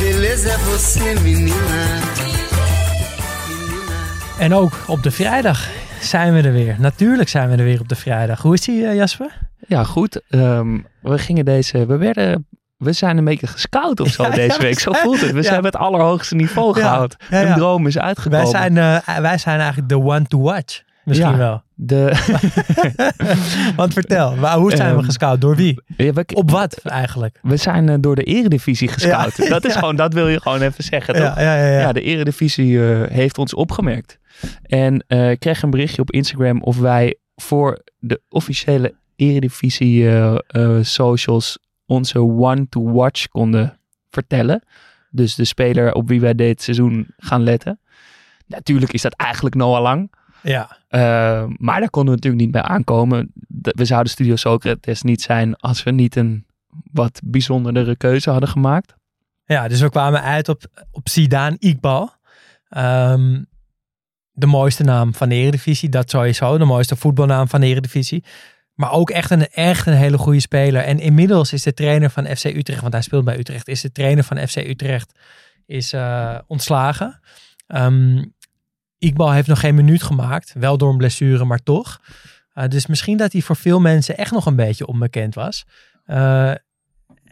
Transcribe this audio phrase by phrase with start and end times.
[0.00, 1.54] A beleza é você, menina.
[2.18, 3.98] Menina.
[4.38, 5.68] En ook op de vrijdag
[6.00, 6.76] zijn we er weer.
[6.78, 8.42] Natuurlijk zijn we er weer op de vrijdag.
[8.42, 9.38] Hoe is die, eh, Jasper?
[9.66, 10.20] Ja, goed.
[10.30, 14.56] ehm, we gingen deze, we werden, we zijn een beetje gescout of zo Ja, deze
[14.56, 14.74] ja, week.
[14.74, 15.30] we Zo zijn- voelt het.
[15.30, 15.48] We ja.
[15.48, 17.16] zijn het allerhoogste niveau Ja, gehaald.
[17.30, 18.38] ja, Een droom is uitgekomen.
[18.40, 20.82] Wij zijn, eh, wij zijn eigenlijk de one to watch.
[21.04, 21.36] Misschien Ja.
[21.36, 21.62] wel.
[21.82, 22.12] De,
[23.76, 25.40] Want vertel, waar, hoe zijn we Ehm, gescout?
[25.40, 25.82] Door wie?
[25.96, 27.38] Ja, we, Op wat eigenlijk?
[27.42, 29.36] we zijn eh, door de eredivisie gescout.
[29.36, 29.48] Ja.
[29.58, 31.22] Dat is gewoon, dat wil je gewoon even zeggen, toch?
[31.22, 31.66] Ja, ja, ja.
[31.66, 31.78] ja.
[31.80, 34.18] Ja, de eredivisie eh, heeft ons opgemerkt.
[34.62, 40.08] En ik kreeg een berichtje op Instagram of wij voor de officiële eredivisie
[40.80, 43.78] socials onze one to watch konden
[44.10, 44.62] vertellen.
[45.10, 47.80] Dus de speler op wie wij dit seizoen gaan letten.
[48.46, 50.10] Natuurlijk is dat eigenlijk Noah Lang.
[50.42, 50.78] Ja.
[50.88, 53.32] Eh, maar daar konden we natuurlijk niet bij aankomen.
[53.62, 56.46] We zouden Studio Socrates niet zijn als we niet een
[56.92, 58.94] wat bijzondere keuze hadden gemaakt.
[59.44, 62.12] Ja, dus we kwamen uit op, op Zidane Iqbal.
[62.68, 63.42] Ehm,
[64.30, 66.58] de mooiste naam van de Eredivisie, dat sowieso.
[66.58, 68.24] De mooiste voetbalnaam van de Eredivisie.
[68.74, 70.82] Maar ook echt een, echt een hele goede speler.
[70.82, 73.92] En inmiddels is de trainer van FC Utrecht, want hij speelt bij Utrecht, is de
[73.92, 75.18] trainer van FC Utrecht
[75.66, 77.20] is, eh, ontslagen.
[77.66, 78.22] Ehm
[79.00, 80.52] Iqbal heeft nog geen minuut gemaakt.
[80.58, 82.00] Wel door een blessure, maar toch.
[82.52, 85.64] Eh, dus misschien dat hij voor veel mensen echt nog een beetje onbekend was.
[86.04, 86.50] Eh,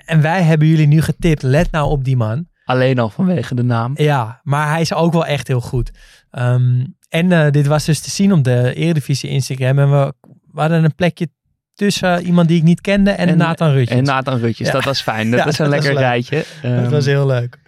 [0.04, 2.46] en wij hebben jullie nu getipt, let nou op die man.
[2.64, 3.92] Alleen al vanwege de naam.
[3.96, 5.90] Ja, maar hij is ook wel echt heel goed.
[6.30, 9.78] Ehm, en eh, dit was dus te zien op de Eredivisie Instagram.
[9.78, 10.12] En we,
[10.52, 11.28] we hadden een plekje
[11.74, 13.98] tussen iemand die ik niet kende en, Nathan Rutjes.
[13.98, 14.72] En Nathan Rutjes, Ja.
[14.72, 15.30] dat was fijn.
[15.30, 16.10] Dat Ja, is een dat was lekker leuk.
[16.10, 16.36] rijtje.
[16.62, 17.58] dat Ehm, was heel leuk.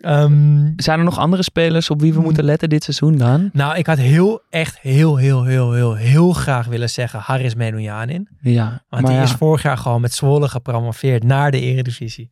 [0.00, 3.50] Ehm, Zijn er nog andere spelers op wie we moeten letten dit seizoen dan?
[3.52, 8.28] nou, ik had heel, echt heel, heel, heel, heel, heel graag willen zeggen Haris Menoujanin.
[8.40, 12.30] Ja, Want die ja, is vorig jaar gewoon met Zwolle gepromoveerd naar de Eredivisie.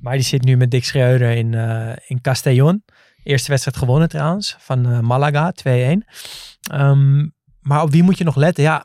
[0.00, 2.82] Maar die zit nu met Dick Schreuder in, eh, in Castellón.
[3.22, 6.04] Eerste wedstrijd gewonnen trouwens, van eh, Malaga, 2-1.
[6.70, 7.26] Ehm,
[7.60, 8.62] maar op wie moet je nog letten?
[8.64, 8.84] Ja,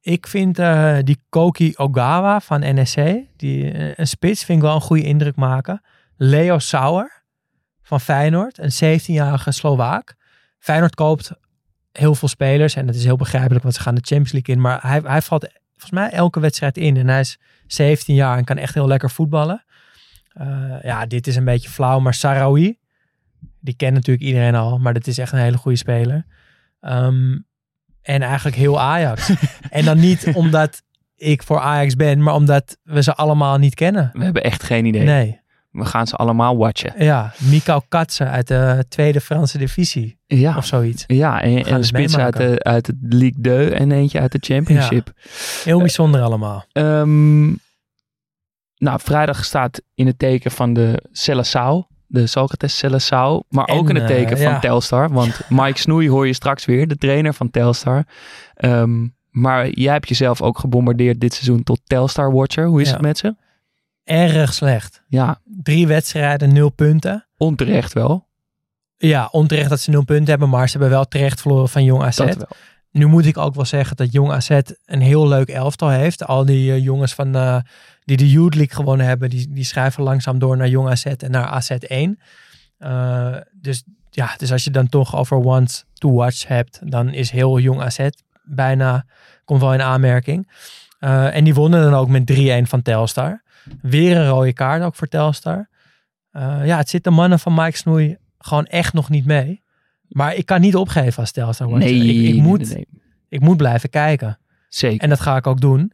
[0.00, 2.98] ik vind eh, die Koki Ogawa van NSC,
[3.36, 5.82] die, een spits, vind ik wel een goede indruk maken.
[6.16, 7.22] Leo Sauer
[7.84, 10.14] van Feyenoord, een 17-jarige Slovaak.
[10.58, 11.32] Feyenoord koopt
[11.92, 14.60] heel veel spelers en dat is heel begrijpelijk, want ze gaan de Champions League in.
[14.60, 18.44] Maar hij, hij valt volgens mij elke wedstrijd in en hij is 17 jaar en
[18.44, 19.64] kan echt heel lekker voetballen.
[20.28, 22.78] Eh, ja, dit is een beetje flauw, maar Sarawi,
[23.60, 26.26] die kent natuurlijk iedereen al, maar dat is echt een hele goede speler.
[26.80, 27.38] Ehm,
[28.02, 29.32] en eigenlijk heel Ajax.
[29.70, 30.82] en dan niet omdat
[31.16, 34.10] ik voor Ajax ben, maar omdat we ze allemaal niet kennen.
[34.12, 35.04] we hebben echt geen idee.
[35.04, 35.42] Nee.
[35.74, 36.92] We gaan ze allemaal watchen.
[36.98, 41.04] Ja, Mikau Katsen uit de tweede Franse divisie Ja, of zoiets.
[41.06, 44.38] ja en, en een spits uit de, uit de Ligue 2 en eentje uit de
[44.40, 45.12] Championship.
[45.64, 46.64] Heel bijzonder allemaal.
[46.72, 47.44] Ehm,
[48.76, 51.84] nou, vrijdag staat in het teken van de Celassau.
[52.06, 53.42] De Socrates Celassau.
[53.48, 54.58] Maar ook in het eh, teken van ja.
[54.58, 55.10] Telstar.
[55.12, 56.88] Want Mike Snoei hoor je straks weer.
[56.88, 58.04] De trainer van Telstar.
[58.54, 62.66] Ehm, maar jij hebt jezelf ook gebombardeerd dit seizoen tot Telstar Watcher.
[62.66, 62.92] Hoe is Ja.
[62.92, 63.34] het met ze?
[64.04, 65.02] Erg slecht.
[65.08, 67.26] Ja, Drie wedstrijden, nul punten.
[67.36, 68.26] onterecht wel.
[68.96, 72.02] Ja, onterecht dat ze nul punten hebben, maar ze hebben wel terecht verloren van Jong
[72.02, 72.16] AZ.
[72.16, 72.46] Dat wel.
[72.90, 74.50] Nu moet ik ook wel zeggen dat Jong AZ
[74.84, 76.26] een heel leuk elftal heeft.
[76.26, 77.56] Al die eh, jongens van, eh,
[78.04, 81.30] die de Youth League gewonnen hebben, die, die schrijven langzaam door naar Jong AZ en
[81.30, 82.20] naar AZ1.
[82.78, 87.30] Eh, dus ja, dus als je dan toch over once to watch hebt, dan is
[87.30, 88.08] heel Jong AZ
[88.42, 89.06] bijna,
[89.44, 90.50] komt wel in aanmerking.
[90.98, 93.42] En die wonnen dan ook met 3-1 van Telstar.
[93.82, 95.68] Weer een rode kaart ook voor Telstar.
[96.30, 99.62] Eh, ja, het zit de mannen van Mike Snoei gewoon echt nog niet mee.
[100.08, 101.78] Maar ik kan niet opgeven als Telstar.
[101.78, 102.86] Nee, ik, ik, moet, nee,
[103.28, 104.38] ik moet blijven kijken.
[104.68, 105.00] Zeker.
[105.00, 105.92] En dat ga ik ook doen.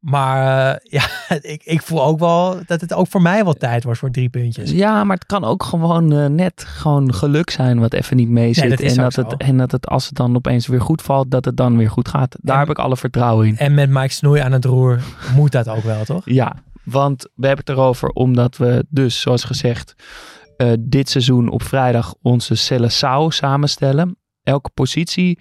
[0.00, 1.06] Maar eh, ja,
[1.40, 4.28] ik, ik voel ook wel dat het ook voor mij wel tijd wordt voor drie
[4.28, 4.70] puntjes.
[4.70, 8.52] Ja, maar het kan ook gewoon eh, net gewoon geluk zijn wat even niet mee
[8.52, 8.62] zit.
[8.62, 11.02] Nee, dat is en, dat het, en dat het als het dan opeens weer goed
[11.02, 12.36] valt, dat het dan weer goed gaat.
[12.40, 13.56] Daar En- heb ik alle vertrouwen in.
[13.56, 15.00] En met Mike Snoei aan het roer
[15.34, 16.22] moet dat ook wel, toch?
[16.24, 16.56] Ja,
[16.90, 19.94] want we hebben het erover omdat we dus, zoals gezegd,
[20.56, 24.16] eh, dit seizoen op vrijdag onze Seleção samenstellen.
[24.42, 25.38] Elke positie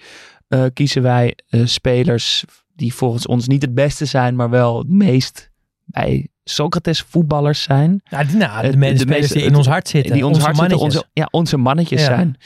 [0.48, 4.90] eh, kiezen wij eh, spelers die volgens ons niet het beste zijn, maar wel het
[4.90, 5.50] meest
[5.86, 8.02] bij Socrates voetballers zijn.
[8.10, 10.14] Nou, die, nou, de, Het- men- de de spelers meeste- die in ons hart zitten.
[10.14, 11.02] die ons onze hart zitten, mannetjes.
[11.04, 12.06] onze, ja, onze mannetjes Ja.
[12.06, 12.38] zijn.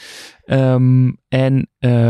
[0.44, 1.68] Ehm, en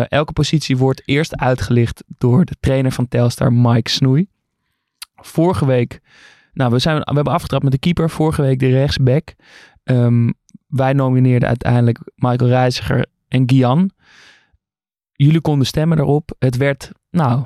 [0.09, 4.27] elke positie wordt eerst uitgelicht door de trainer van Telstar, Mike Snoei.
[5.17, 6.01] Vorige week,
[6.55, 8.11] nou, we, zijn, we hebben afgetrapt met de keeper.
[8.11, 9.35] Vorige week de rechtsback.
[9.85, 10.31] Ehm,
[10.67, 13.91] wij nomineerden uiteindelijk Michael Reiziger en Gian.
[15.13, 16.35] Jullie konden stemmen daarop.
[16.39, 17.45] Het werd, nou,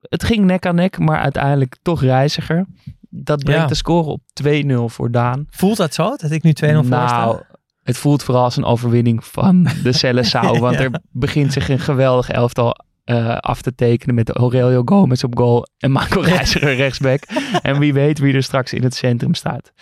[0.00, 2.66] het ging nek aan nek, maar uiteindelijk toch Reiziger.
[3.10, 3.66] Dat brengt Ja.
[3.68, 5.46] de score op 2-0 voor Daan.
[5.50, 6.16] Voelt dat zo?
[6.16, 7.24] Dat ik nu 2-0 voor sta?
[7.24, 7.40] Nou,
[7.82, 10.58] het voelt vooral als een overwinning van de Seleção.
[10.60, 15.38] Want er begint zich een geweldig elftal eh, af te tekenen met Aurelio Gomez op
[15.38, 17.22] goal en Marco Reiziger rechtsback.
[17.62, 19.72] En wie weet wie er straks in het centrum staat.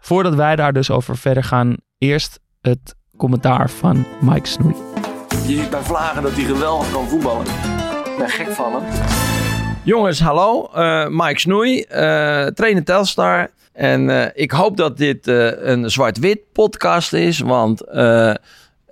[0.00, 4.74] Voordat wij daar dus over verder gaan, eerst het commentaar van Mike Snoei.
[5.30, 7.46] Je ziet bij Vlagen dat hij geweldig kan voetballen.
[8.04, 8.82] Ik ben gek van hem.
[9.84, 10.68] Jongens, hallo.
[10.74, 13.50] Eh, Mike Snoei, eh trainer Telstar.
[13.72, 17.38] En eh, ik hoop dat dit eh, een zwart-wit podcast is.
[17.38, 17.80] Want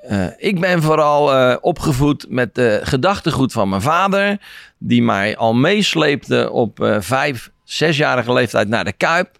[0.02, 4.38] eh, ik ben vooral eh, opgevoed met de gedachtegoed van mijn vader.
[4.78, 9.36] Die mij al meesleepte op eh, vijf, zesjarige leeftijd naar de Kuip.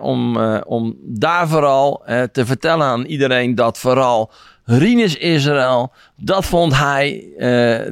[0.00, 0.36] Om,
[0.66, 2.02] om daar vooral
[2.32, 4.30] te vertellen aan iedereen dat vooral
[4.64, 7.24] Rinus Israël, dat vond hij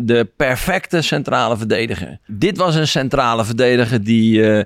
[0.01, 2.19] de perfecte centrale verdediger.
[2.27, 4.65] Dit was een centrale verdediger die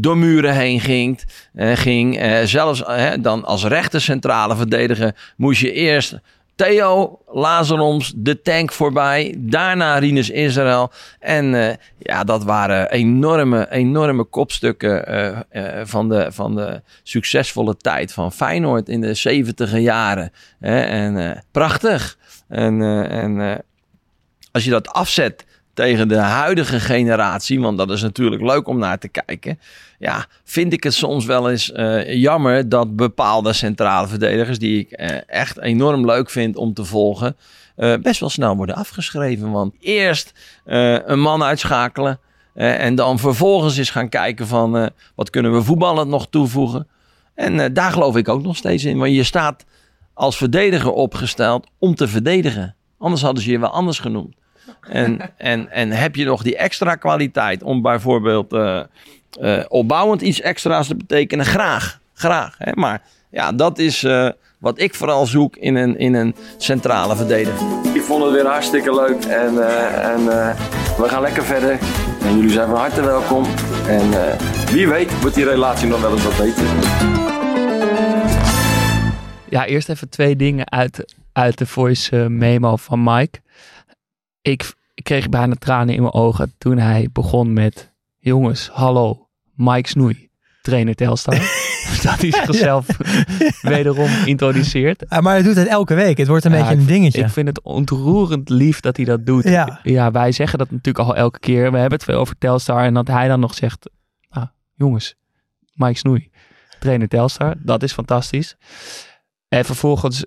[0.00, 1.20] door muren heen ging.
[1.56, 2.82] ging zelfs
[3.20, 6.18] dan als rechter centrale verdediger moest je eerst
[6.58, 9.34] Theo Lazaroms, de tank voorbij.
[9.38, 10.90] Daarna Rinus Israël.
[11.20, 17.76] En eh, ja, dat waren enorme, enorme kopstukken eh, eh, van, de, van de succesvolle
[17.76, 20.32] tijd van Feyenoord in de 70 jaren.
[20.60, 22.18] En prachtig.
[22.48, 23.64] En, en
[24.52, 25.44] als je dat afzet
[25.78, 29.58] tegen de huidige generatie, want dat is natuurlijk leuk om naar te kijken.
[29.98, 34.90] Ja, vind ik het soms wel eens eh, jammer dat bepaalde centrale verdedigers, die ik
[34.90, 37.36] eh, echt enorm leuk vind om te volgen,
[37.76, 39.50] eh, best wel snel worden afgeschreven.
[39.50, 40.32] Want eerst
[40.64, 42.18] een man uitschakelen
[42.54, 46.86] en dan vervolgens eens gaan kijken van wat kunnen we voetballend nog toevoegen.
[47.34, 49.64] En daar geloof ik ook nog steeds in, want je staat
[50.14, 52.74] als verdediger opgesteld om te verdedigen.
[52.98, 54.36] Anders hadden ze je wel anders genoemd.
[54.80, 58.80] En, en, en heb je nog die extra kwaliteit om bijvoorbeeld eh,
[59.40, 61.46] eh, opbouwend iets extra's te betekenen?
[61.46, 62.54] Graag, graag.
[62.58, 62.72] Hè?
[62.74, 64.28] Maar ja, dat is eh,
[64.58, 67.66] wat ik vooral zoek in een, in een centrale verdediger.
[67.94, 70.60] Ik vond het weer hartstikke leuk en, eh, en eh,
[70.98, 71.78] we gaan lekker verder.
[72.22, 73.44] En jullie zijn van harte welkom.
[73.86, 74.40] En eh,
[74.70, 76.64] wie weet wordt die relatie nog wel eens wat beter.
[79.48, 83.40] Ja, eerst even twee dingen uit, uit de voice memo van Mike.
[84.48, 87.92] Ik, ik kreeg bijna tranen in mijn ogen toen hij begon met...
[88.18, 90.28] Jongens, hallo, Mike Snoei,
[90.62, 91.34] trainer Telstar.
[92.02, 92.86] dat hij zichzelf
[93.62, 95.04] wederom introduceert.
[95.08, 96.18] Maar hij doet het elke week.
[96.18, 97.22] Het wordt een Ja, beetje een dingetje.
[97.22, 99.44] Ik vind het ontroerend lief dat hij dat doet.
[99.44, 99.80] Ja.
[99.82, 101.72] ja, wij zeggen dat natuurlijk al elke keer.
[101.72, 102.84] We hebben het veel over Telstar.
[102.84, 103.90] En dat hij dan nog zegt...
[104.28, 105.14] Ah, jongens,
[105.72, 106.30] Mike Snoei,
[106.80, 107.54] trainer Telstar.
[107.58, 108.56] Dat is fantastisch.
[109.48, 110.24] En vervolgens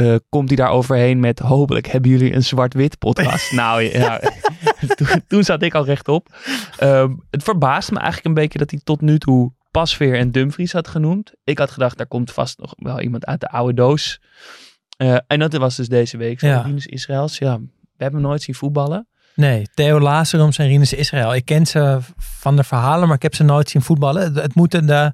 [0.00, 1.38] eh, komt hij daar overheen met...
[1.38, 3.52] Hopelijk hebben jullie een zwart-wit podcast.
[3.62, 4.20] nou ja,
[4.96, 6.36] toen, toen zat ik al rechtop.
[6.76, 9.52] Ehm het verbaast me eigenlijk een beetje dat hij tot nu toe...
[9.70, 11.32] Pasveer en Dumfries had genoemd.
[11.44, 14.20] Ik had gedacht, daar komt vast nog wel iemand uit de oude doos.
[14.96, 16.40] Eh, en dat was dus deze week.
[16.40, 16.60] Ja.
[16.60, 17.38] Rinus Israëls.
[17.38, 19.08] Ja, we hebben hem nooit zien voetballen.
[19.34, 21.34] Nee, Theo Lazaroms en Rinus Israël.
[21.34, 24.22] Ik ken ze van de verhalen, maar ik heb ze nooit zien voetballen.
[24.22, 25.12] Het, het moeten de,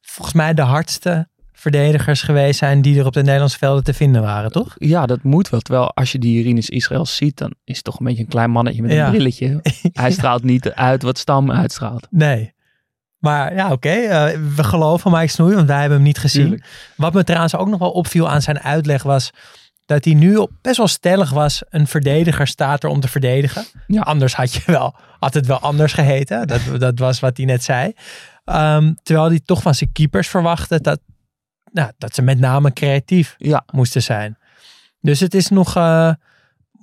[0.00, 1.28] volgens mij de hardste
[1.58, 4.74] verdedigers geweest zijn die er op de Nederlandse velden te vinden waren, toch?
[4.78, 5.60] Ja, dat moet wel.
[5.60, 8.50] Terwijl als je die Rinus Israëls ziet, dan is het toch een beetje een klein
[8.50, 9.04] mannetje met Ja.
[9.06, 9.60] een brilletje.
[9.92, 12.06] Hij straalt niet uit wat Stam uitstraalt.
[12.10, 12.52] Nee.
[13.18, 13.88] Maar ja, oké.
[13.88, 16.42] eh, we geloven Mike Snoei, want wij hebben hem niet gezien.
[16.42, 16.64] Tuurlijk.
[16.96, 19.30] Wat me trouwens ook nog wel opviel aan zijn uitleg was
[19.86, 21.62] dat hij nu op best wel stellig was.
[21.68, 23.64] Een verdediger staat er om te verdedigen.
[23.86, 24.00] Ja.
[24.00, 26.46] Anders had, je wel, had het wel anders geheten.
[26.46, 27.92] Dat, dat was wat hij net zei.
[28.44, 31.00] Ehm, terwijl hij toch van zijn keepers verwachtte dat,
[31.72, 34.38] nou, dat ze met name creatief Ja, moesten zijn.
[35.00, 36.12] Dus het is nog eh,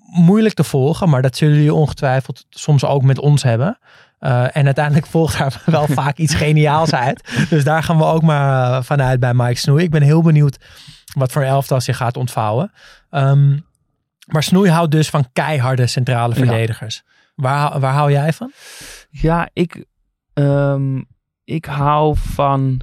[0.06, 3.78] moeilijk te volgen, maar dat zullen jullie ongetwijfeld soms ook met ons hebben.
[4.20, 7.48] Uh, en uiteindelijk volgt daar wel vaak iets geniaals uit.
[7.50, 9.84] Dus daar gaan we ook maar vanuit bij Mike Snoei.
[9.84, 10.58] Ik ben heel benieuwd
[11.14, 12.72] wat voor elftal zich gaat ontvouwen.
[13.12, 13.66] Um,
[14.26, 17.04] maar Snoei houdt dus van keiharde centrale verdedigers.
[17.36, 18.52] Waar, waar hou jij van?
[19.10, 19.86] Ja, ik,
[20.34, 21.06] um,
[21.44, 22.82] ik hou van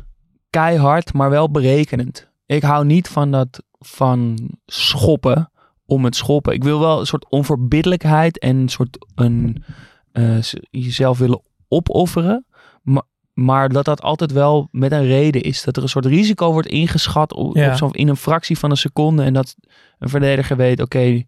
[0.53, 2.31] keihard, maar wel berekenend.
[2.47, 5.51] Ik hou niet van dat van schoppen
[5.87, 6.53] om het schoppen.
[6.53, 9.65] Ik wil wel een soort onverbiddelijkheid en een soort een,
[10.13, 12.47] uh, jezelf willen opofferen.
[12.83, 15.63] Maar, maar dat dat altijd wel met een reden is.
[15.63, 18.77] Dat er een soort risico wordt ingeschat op, op zo, in een fractie van een
[18.77, 19.23] seconde.
[19.23, 19.57] En dat
[19.99, 21.23] een verdediger weet, oké,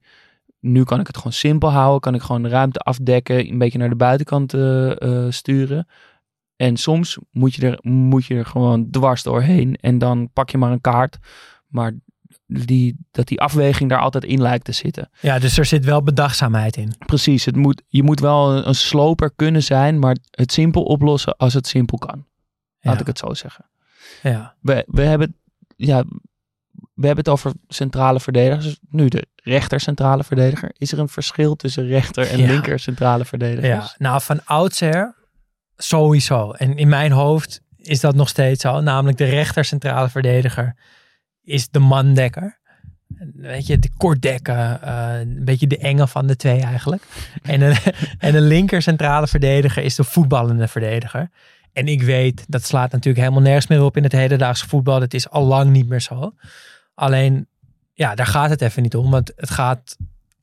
[0.61, 2.01] nu kan ik het gewoon simpel houden.
[2.01, 5.87] Kan ik gewoon de ruimte afdekken, een beetje naar de buitenkant uh, uh, sturen.
[6.57, 9.77] En soms moet je, er, moet je er gewoon dwars doorheen.
[9.77, 11.19] En dan pak je maar een kaart.
[11.67, 11.93] Maar
[12.47, 15.11] die, dat die afweging daar altijd in lijkt te zitten.
[15.21, 16.95] Ja, dus er zit wel bedachtzaamheid in.
[17.07, 17.45] Precies.
[17.45, 21.67] Het moet, je moet wel een, sloper kunnen zijn, maar het simpel oplossen als het
[21.67, 22.27] simpel kan.
[22.81, 23.65] Laat ik het zo zeggen.
[24.23, 24.55] Ja.
[24.61, 25.37] We, we hebben
[25.77, 26.05] ja,
[26.95, 28.79] we hebben het over centrale verdedigers.
[28.89, 30.71] Nu de rechter centrale verdediger.
[30.79, 33.91] Is er een verschil tussen rechter en linker centrale verdedigers?
[33.91, 35.15] Ja, nou van oudsher
[35.77, 36.51] sowieso.
[36.51, 38.81] En in mijn hoofd is dat nog steeds zo.
[38.81, 40.77] Namelijk de rechter centrale verdediger
[41.43, 42.59] is de mandekker.
[43.35, 44.81] Weet je, de kortdekker.
[44.85, 47.03] Uh, een beetje de enge van de twee eigenlijk.
[47.43, 47.77] En een,
[48.19, 51.31] en de linker centrale verdediger is de voetballende verdediger.
[51.73, 55.01] En ik weet, dat slaat natuurlijk helemaal nergens meer op in het hedendaagse voetbal.
[55.01, 56.35] Dat is al lang niet meer zo.
[56.95, 57.49] Alleen,
[57.93, 59.11] ja, daar gaat het even niet om.
[59.11, 59.97] Want het gaat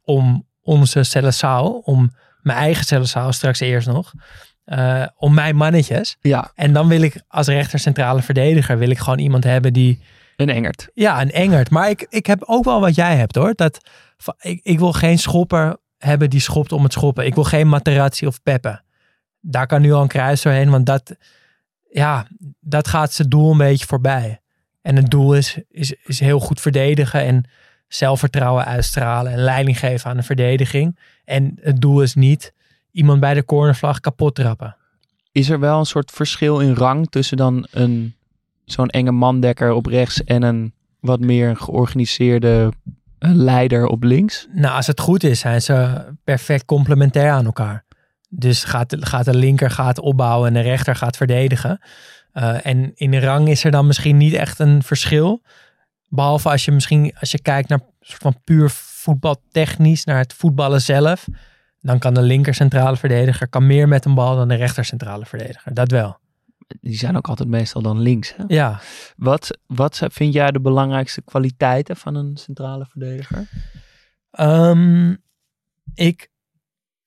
[0.04, 4.14] om onze Celesao, om mijn eigen Celesao straks eerst nog.
[4.66, 6.18] Uh, om mijn mannetjes.
[6.22, 6.52] Ja.
[6.56, 10.02] En dan wil ik als rechter centrale verdediger, wil ik gewoon iemand hebben die...
[10.36, 10.90] Een engert.
[10.94, 11.70] Ja, een engert.
[11.70, 13.54] Maar ik, ik heb ook wel wat jij hebt hoor.
[13.56, 13.90] Dat,
[14.40, 17.26] ik, ik wil geen schopper hebben die schopt om het schoppen.
[17.26, 18.82] Ik wil geen Materazzi of Peppe.
[19.40, 21.16] Daar kan nu al een kruis doorheen, want dat,
[21.90, 22.28] ja,
[22.60, 24.42] dat gaat zijn doel een beetje voorbij.
[24.82, 27.44] En het doel is, is, is heel goed verdedigen en
[27.88, 31.00] zelfvertrouwen uitstralen en leiding geven aan de verdediging.
[31.26, 32.54] En het doel is niet
[32.92, 34.76] iemand bij de cornervlag kapot trappen.
[35.32, 38.16] Is er wel een soort verschil in rang tussen dan een
[38.66, 42.72] zo'n enge mandekker op rechts en een wat meer georganiseerde
[43.20, 44.48] eh, leider op links?
[44.54, 47.86] Nou, als het goed is, zijn ze perfect complementair aan elkaar.
[48.30, 51.80] Dus gaat, gaat de linker gaat opbouwen en de rechter gaat verdedigen.
[52.34, 55.42] Uh, en in de rang is er dan misschien niet echt een verschil.
[56.08, 61.26] Behalve als je misschien als je kijkt naar van puur voetbaltechnisch, naar het voetballen zelf.
[61.82, 65.26] Dan kan de linker centrale verdediger kan meer met een bal dan de rechter centrale
[65.26, 65.74] verdediger.
[65.74, 66.20] Dat wel.
[66.82, 68.36] Die zijn ook altijd meestal dan links.
[68.36, 68.44] Hè?
[68.48, 68.80] Ja.
[69.16, 73.48] Wat, wat vind jij de belangrijkste kwaliteiten van een centrale verdediger?
[74.40, 75.24] Um,
[75.94, 76.30] ik,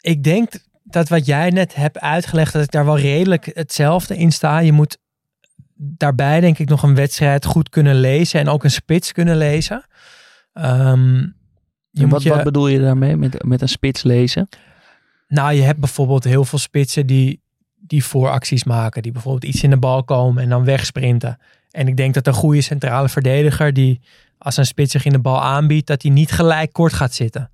[0.01, 0.53] ik denk
[0.83, 4.59] dat wat jij net hebt uitgelegd, dat ik daar wel redelijk hetzelfde in sta.
[4.59, 4.99] Je moet
[5.75, 9.87] daarbij denk ik nog een wedstrijd goed kunnen lezen en ook een spits kunnen lezen.
[10.53, 11.37] Um,
[11.95, 14.49] je wat, wat bedoel je daarmee met, met een spits lezen?
[15.29, 17.41] Nou, je hebt bijvoorbeeld heel veel spitsen die,
[17.75, 19.03] die vooracties maken.
[19.03, 21.39] Die bijvoorbeeld iets in de bal komen en dan wegsprinten.
[21.71, 24.01] En ik denk dat een goede centrale verdediger die
[24.39, 27.51] als een spits zich in de bal aanbiedt, dat hij niet gelijk kort gaat zitten.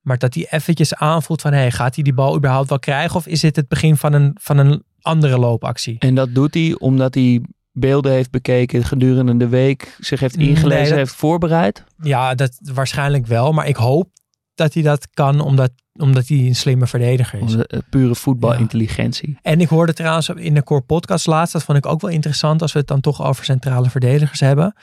[0.00, 3.16] Maar dat hij eventjes aanvoelt van, hey, gaat hij die bal überhaupt wel krijgen?
[3.16, 5.96] Of is dit het begin van een, van een andere loopactie?
[5.98, 7.42] En dat doet hij omdat hij
[7.78, 11.84] beelden heeft bekeken gedurende de week, zich heeft ingelezen, heeft voorbereid?
[12.02, 13.52] Ja, dat waarschijnlijk wel.
[13.52, 14.08] Maar ik hoop
[14.54, 17.52] dat hij dat kan omdat, omdat hij een slimme verdediger is.
[17.52, 19.38] De, pure voetbalintelligentie.
[19.42, 22.62] En ik hoorde trouwens in de Core podcast laatst, dat vond ik ook wel interessant
[22.62, 24.74] als we het dan toch over centrale verdedigers hebben.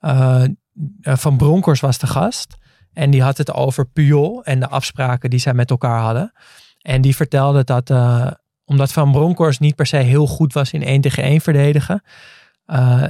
[0.00, 0.44] Uh,
[1.02, 2.56] van Broncos was de gast.
[2.92, 6.32] En die had het over Puyol en de afspraken die zij met elkaar hadden.
[6.80, 8.26] En die vertelde dat, uh,
[8.64, 12.02] omdat Van Bronckhorst niet per se heel goed was in 1 tegen 1 verdedigen,
[12.72, 13.04] uh,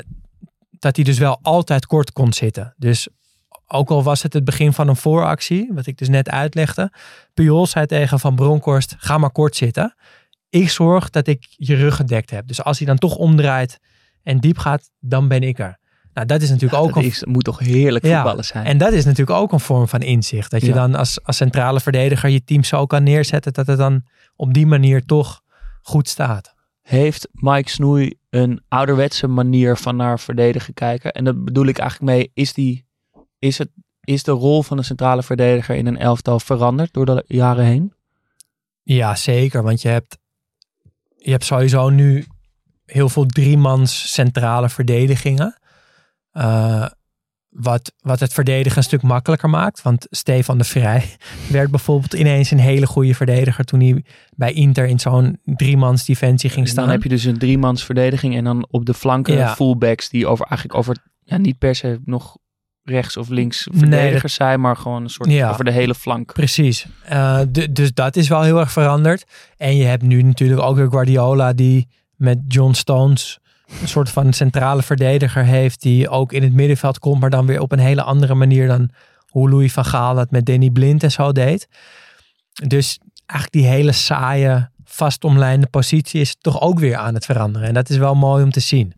[0.71, 2.75] dat hij dus wel altijd kort kon zitten.
[2.77, 3.09] Dus
[3.67, 6.93] ook al was het het begin van een vooractie, wat ik dus net uitlegde.
[7.35, 9.95] Puyol zei tegen Van Bronckhorst, ga maar kort zitten.
[10.49, 12.47] Ik zorg dat ik je rug gedekt heb.
[12.47, 13.79] Dus als hij dan toch omdraait
[14.23, 15.79] en diep gaat, dan ben ik er.
[16.15, 16.95] Nou, dat is natuurlijk ook.
[16.95, 18.67] Dat is, moet toch heerlijk voetballen zijn.
[18.67, 20.51] En dat is natuurlijk ook een vorm van inzicht.
[20.51, 24.03] Dat je dan als, als centrale verdediger je team zo kan neerzetten dat het dan
[24.37, 25.41] op die manier toch
[25.83, 26.55] goed staat.
[26.91, 31.13] Heeft Mike Snoei een ouderwetse manier van naar verdedigen kijken?
[31.13, 32.87] En dat bedoel ik eigenlijk mee, is, die,
[33.39, 33.71] is, het,
[34.01, 37.93] is de rol van een centrale verdediger in een elftal veranderd door de jaren heen?
[38.83, 39.63] Ja, zeker.
[39.63, 40.19] Want je hebt,
[41.17, 42.27] je hebt sowieso nu
[42.85, 45.59] heel veel driemans centrale verdedigingen.
[46.33, 46.87] Uh,
[47.51, 49.83] wat, wat het verdedigen een stuk makkelijker maakt.
[49.83, 51.05] Want Stefan de Vrij
[51.51, 54.05] werd bijvoorbeeld ineens een hele goede verdediger toen hij
[54.37, 56.85] bij Inter in zo'n driemans defensie ging staan.
[56.85, 59.55] dan heb je dus een driemans verdediging en dan op de flanken Ja.
[59.55, 62.37] fullbacks die over eigenlijk over ja, niet per se nog
[62.83, 65.51] rechts of links Nee, verdedigers zijn, maar gewoon een soort Ja.
[65.51, 66.33] over de hele flank.
[66.33, 66.87] Precies.
[67.05, 69.25] Eh, du- dus dat is wel heel erg veranderd.
[69.57, 73.39] En je hebt nu natuurlijk ook weer Guardiola die met John Stones
[73.81, 77.61] een soort van centrale verdediger heeft die ook in het middenveld komt, maar dan weer
[77.61, 78.91] op een hele andere manier dan
[79.27, 81.69] hoe Louis van Gaal dat met Danny Blind en zo deed.
[82.53, 87.69] Dus eigenlijk die hele saaie, vastomlijnde positie is toch ook weer aan het veranderen.
[87.69, 88.95] En dat is wel mooi om te zien.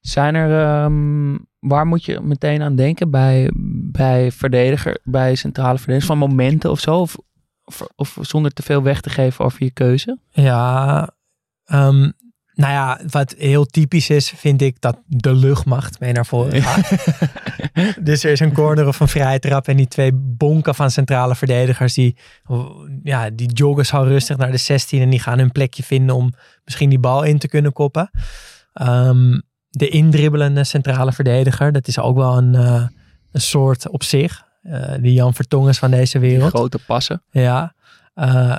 [0.00, 3.50] Zijn er, ehm, waar moet je meteen aan denken bij,
[3.92, 7.00] bij verdediger, bij centrale verdedigers, van momenten of zo?
[7.00, 7.16] Of,
[7.64, 10.18] of, of zonder te veel weg te geven over je keuze?
[10.30, 11.10] Ja,
[11.64, 12.10] ehm,
[12.54, 16.90] nou ja, wat heel typisch is, vind ik dat de luchtmacht mee naar voren gaat.
[18.06, 21.34] dus er is een corner of een vrije trap en die twee bonken van centrale
[21.34, 22.16] verdedigers, die,
[23.02, 26.32] ja, die joggen zo rustig naar de 16 en die gaan hun plekje vinden om
[26.64, 28.10] misschien die bal in te kunnen koppen.
[28.72, 32.86] Ehm, de indribbelende centrale verdediger, dat is ook wel een, eh,
[33.32, 34.42] een soort op zich.
[34.62, 36.50] Eh, die Jan Vertongens van deze Die wereld.
[36.50, 37.22] grote passen.
[37.30, 37.74] Ja.
[38.14, 38.56] eh,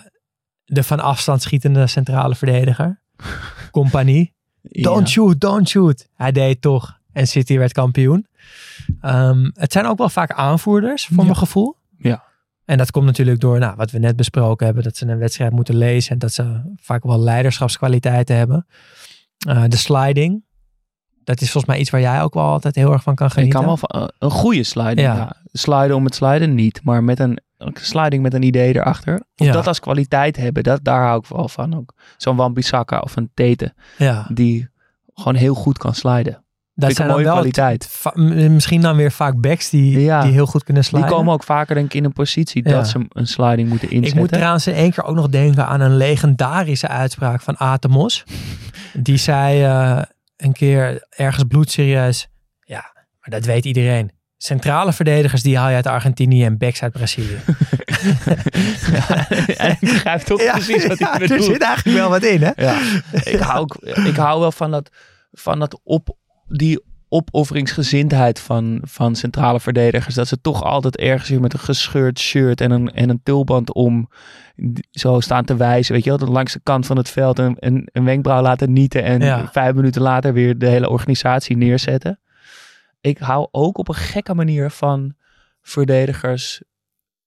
[0.65, 3.01] de van afstand schietende centrale verdediger.
[3.81, 4.33] Compagnie.
[4.61, 6.07] Don't shoot, don't shoot.
[6.13, 6.99] Hij deed het toch.
[7.11, 8.27] En City werd kampioen.
[9.01, 11.77] Ehm, het zijn ook wel vaak aanvoerders, voor mijn gevoel.
[11.97, 12.23] Ja.
[12.65, 14.83] En dat komt natuurlijk door nou, wat we net besproken hebben.
[14.83, 16.11] Dat ze een wedstrijd moeten lezen.
[16.11, 18.65] En dat ze vaak wel leiderschapskwaliteiten hebben.
[19.47, 20.43] Eh, de sliding.
[21.23, 23.33] Dat is volgens mij iets waar jij ook wel altijd heel erg van kan Ik
[23.33, 23.57] genieten.
[23.59, 24.99] kan wel van, eh, een goede sliding.
[24.99, 25.15] Ja.
[25.15, 25.35] Ja.
[25.51, 29.15] Sliden om het sliden niet, maar met een, een sliding met een idee erachter.
[29.35, 29.51] Of Ja.
[29.51, 31.93] dat als kwaliteit hebben, dat, daar hou ik wel van ook.
[32.17, 34.69] Zo'n Wan-Bissaka of een Tete, ja, die
[35.13, 36.43] gewoon heel goed kan sliden.
[36.77, 38.01] dat zijn mooie wel kwaliteit.
[38.51, 40.21] misschien dan weer vaak backs die, Ja.
[40.21, 41.07] die heel goed kunnen sliden.
[41.07, 42.71] Die komen ook vaker denk ik in een positie Ja.
[42.75, 44.13] dat ze een sliding moeten inzetten.
[44.13, 48.23] Ik moet trouwens in één keer ook nog denken aan een legendarische uitspraak van Atemos.
[48.93, 50.01] Die zei eh,
[50.37, 52.27] een keer ergens bloedserieus.
[52.59, 52.81] Ja,
[53.19, 54.11] maar dat weet iedereen.
[54.45, 57.39] Centrale verdedigers die haal je uit Argentinië en backs uit Brazilië.
[59.57, 61.43] ja, ik begrijp toch precies wat hij ja, er bedoelt.
[61.43, 62.51] zit eigenlijk wel wat in, hè?
[62.55, 62.79] Ja,
[63.23, 64.89] ik hou, ook, ik hou wel van, dat,
[65.31, 66.17] van dat op,
[66.47, 70.15] die opofferingsgezindheid van, van centrale verdedigers.
[70.15, 73.73] Dat ze toch altijd ergens weer met een gescheurd shirt en een, en een tulband
[73.73, 74.09] om
[74.91, 75.93] zo staan te wijzen.
[75.93, 79.03] Weet je wel, langs de kant van het veld een, een, een wenkbrauw laten nieten
[79.03, 79.49] en Ja.
[79.51, 82.19] vijf minuten later weer de hele organisatie neerzetten.
[83.05, 85.15] Ik hou ook op een gekke manier van
[85.61, 86.61] verdedigers.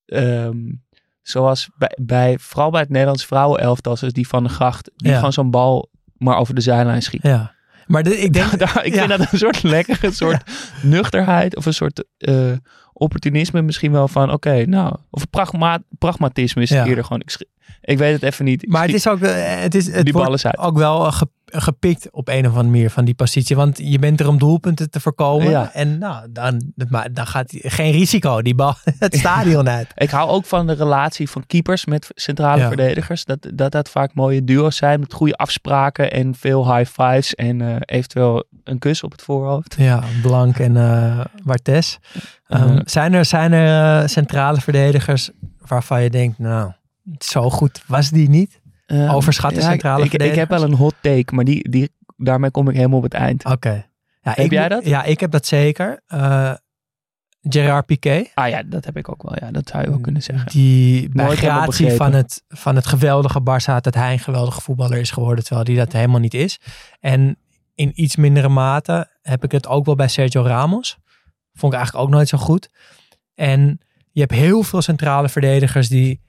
[0.06, 0.56] ehm,
[1.22, 5.16] zoals bij, bij, vooral bij het Nederlands vrouwenelftal, zoals die van de gracht, die Ja.
[5.16, 7.22] gewoon zo'n bal maar over de zijlijn schiet.
[7.22, 7.54] Ja.
[7.86, 8.58] Maar de- ik denk...
[8.58, 9.06] Daar, ik ja.
[9.06, 10.42] vind dat een soort lekkere soort
[10.82, 12.52] nuchterheid of een soort eh,
[12.92, 17.20] opportunisme misschien wel van oké, nou, of pragma pragmatisme is eerder gewoon.
[17.20, 17.46] Ik,
[17.88, 18.68] ik weet het even niet.
[18.68, 19.20] Maar het is ook...
[19.20, 20.58] eh, Het, is, het die uit.
[20.58, 23.56] ook wel eh, ge- gepikt op een of andere manier van die positie.
[23.56, 25.50] Want je bent er om doelpunten te voorkomen.
[25.50, 25.70] Ja.
[25.72, 28.42] En nou, dan, maar dan gaat geen risico.
[28.42, 29.88] Die bal het stadion uit.
[29.94, 32.68] Ik hou ook van de relatie van keepers met centrale Ja.
[32.68, 33.24] verdedigers.
[33.24, 37.60] Dat, dat dat vaak mooie duo's zijn met goede afspraken en veel high fives en
[37.60, 39.74] eh, eventueel een kus op het voorhoofd.
[39.78, 41.98] Ja, Blank en eh Bartes.
[42.48, 42.80] Ehm, Eh.
[42.84, 45.30] zijn er, zijn er eh, centrale verdedigers
[45.66, 46.72] waarvan je denkt, nou,
[47.18, 48.60] zo goed was die niet?
[48.86, 51.90] Eh, Overschatte ja, centrale ik, ik, ik heb wel een hot take, maar die, die,
[52.16, 53.44] daarmee kom ik helemaal op het eind.
[53.44, 53.86] Oké.
[54.22, 54.84] Ja, Heb ik- jij dat?
[54.84, 56.02] Ja, ik heb dat zeker.
[56.06, 56.52] Eh
[57.40, 58.24] Gerard Piqué.
[58.34, 59.36] Ah ja, dat heb ik ook wel.
[59.40, 60.50] Ja, dat zou je wel kunnen zeggen.
[60.50, 62.06] Die bij Nooit helemaal gratie begrepen.
[62.06, 65.74] van het, van het geweldige Barça dat hij een geweldige voetballer is geworden, terwijl hij
[65.76, 66.60] dat helemaal niet is.
[67.00, 67.38] En
[67.74, 70.98] in iets mindere mate heb ik het ook wel bij Sergio Ramos.
[71.54, 72.68] Vond ik eigenlijk ook nooit zo goed.
[73.34, 73.80] En
[74.12, 76.20] je hebt heel veel centrale verdedigers die,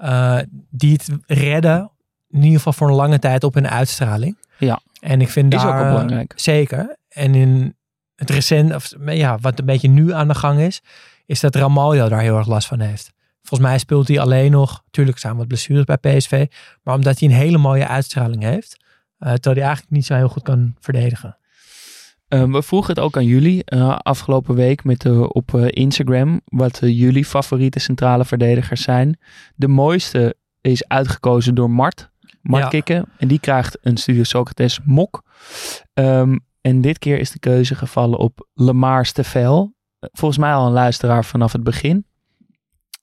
[0.00, 0.38] eh,
[0.70, 1.90] die het redden,
[2.30, 4.38] in ieder geval voor een lange tijd op hun uitstraling.
[4.58, 4.80] Ja.
[5.00, 6.32] En ik vind Is ook daar, belangrijk.
[6.36, 6.96] Zeker.
[7.08, 7.76] En in
[8.16, 10.82] het recent, of ja, wat een beetje nu aan de gang is,
[11.26, 13.12] is dat Ramaljo daar heel erg last van heeft.
[13.42, 16.46] Volgens mij speelt hij alleen nog, natuurlijk zijn wat blessures bij PSV,
[16.82, 18.84] maar omdat hij een hele mooie uitstraling heeft,
[19.18, 21.36] eh, terwijl hij eigenlijk niet zo heel goed kan verdedigen.
[22.30, 26.78] Eh, we vroegen het ook aan jullie eh, afgelopen week met, op eh, Instagram wat
[26.82, 29.18] jullie favoriete centrale verdedigers zijn.
[29.54, 32.10] De mooiste is uitgekozen door Mart.
[32.42, 32.68] Mart Ja.
[32.68, 33.08] Kikken.
[33.18, 35.22] En die krijgt een Studio Socrates mok.
[35.94, 39.74] Ehm, en dit keer is de keuze gevallen op Lemar Stevel.
[40.00, 42.06] Volgens mij al een luisteraar vanaf het begin.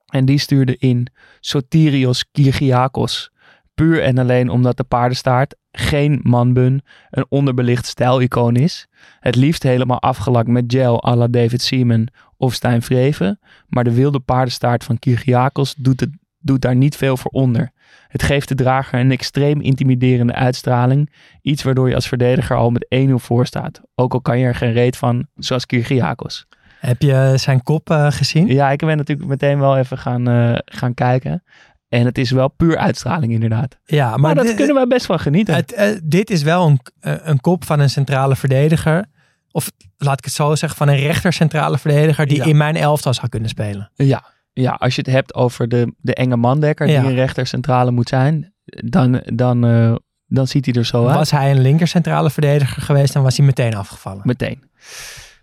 [0.06, 1.08] En die stuurde in
[1.40, 3.32] Sotirios Kyrgiakos.
[3.74, 5.56] Puur en alleen omdat de paardenstaart.
[5.80, 8.88] Geen manbun, een onderbelicht stijlicoon is.
[9.20, 13.40] Het liefst helemaal afgelakt met gel à la David Seaman of Stijn Vreven.
[13.68, 16.10] Maar de wilde paardenstaart van Kyrgiakos doet, het,
[16.40, 17.72] doet daar niet veel voor onder.
[18.08, 21.14] Het geeft de drager een extreem intimiderende uitstraling.
[21.42, 23.82] Iets waardoor je als verdediger al met 1-0 voor staat.
[23.96, 26.48] Ook al kan je er geen reet van, zoals Kyrgiakos.
[26.80, 28.48] Heb je zijn kop uh, gezien?
[28.48, 31.44] Ja, ik ben natuurlijk meteen wel even gaan, uh, gaan kijken.
[31.90, 33.78] En het is wel puur uitstraling inderdaad.
[33.86, 35.56] Ja, maar, maar dat kunnen we best wel genieten.
[35.56, 39.06] Het, uh, dit is wel een, een kop van een centrale verdediger.
[39.52, 42.44] Of laat ik het zo zeggen, van een rechter centrale verdediger die Ja.
[42.46, 43.92] in mijn elftal zou kunnen spelen.
[43.96, 44.24] Ja,
[44.54, 47.00] ja als je het hebt over de, de enge mandekker Ja.
[47.02, 49.96] die een rechter centrale moet zijn, dan, dan, eh,
[50.28, 51.16] dan ziet hij er zo uit.
[51.16, 54.22] Was hij een linker centrale verdediger geweest, dan was hij meteen afgevallen.
[54.24, 54.64] Meteen.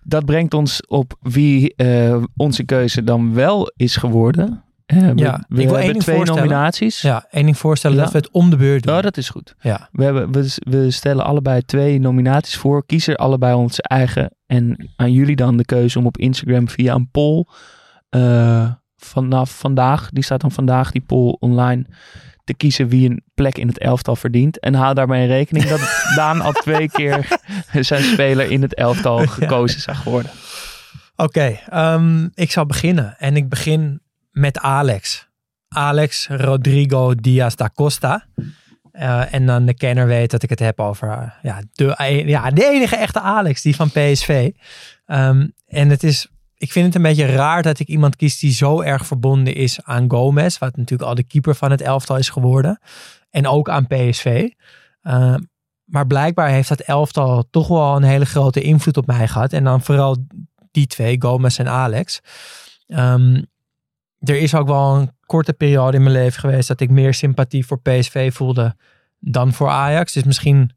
[0.03, 4.65] Dat brengt ons op wie eh, onze keuze dan wel is geworden.
[4.87, 7.01] We Ja, we ik wil één hebben twee nominaties.
[7.01, 8.03] Ja, één ding voorstellen Ja.
[8.03, 8.97] dat we het om de beurt doen.
[8.97, 9.55] Oh, dat is goed.
[9.61, 9.89] Ja.
[9.93, 12.87] We, hebben, we, we stellen allebei twee nominaties voor.
[12.87, 14.37] Kiezen allebei onze eigen.
[14.47, 17.45] En aan jullie dan de keuze om op Instagram via een poll.
[18.09, 21.85] eh, vanaf vandaag, die staat dan vandaag, die poll online.
[22.45, 24.61] Te kiezen wie een plek in het elftal verdient.
[24.61, 25.81] En hou daarbij rekening dat
[26.17, 27.29] Daan al twee keer
[27.81, 30.31] zijn speler in het elftal gekozen zag worden.
[31.17, 33.15] Oké, ehm, ik zal beginnen.
[33.19, 34.01] En ik begin
[34.35, 35.29] met Alex.
[35.69, 38.27] Alex Rodrigo Diaz da Costa.
[38.93, 42.51] Eh, en dan de kenner weet dat ik het heb over eh, ja, de, ja,
[42.51, 44.51] de enige echte Alex, die van PSV.
[45.07, 48.53] Ehm, en het is, ik vind het een beetje raar dat ik iemand kies die
[48.53, 50.59] zo erg verbonden is aan Gomez.
[50.59, 52.81] Wat natuurlijk al de keeper van het elftal is geworden.
[53.31, 54.51] En ook aan PSV.
[55.03, 55.41] Ehm,
[55.85, 59.53] maar blijkbaar heeft dat elftal toch wel een hele grote invloed op mij gehad.
[59.53, 60.27] En dan vooral
[60.71, 62.21] die twee, Gomez en Alex.
[62.87, 63.43] Ehm,
[64.25, 67.67] er is ook wel een korte periode in mijn leven geweest dat ik meer sympathie
[67.67, 68.77] voor PSV voelde
[69.19, 70.13] dan voor Ajax.
[70.13, 70.71] Dus misschien